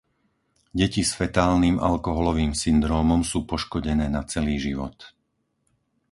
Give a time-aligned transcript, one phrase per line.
[0.79, 4.97] Deti s fetálnym alkoholovým syndrómom sú poškodené na celý život.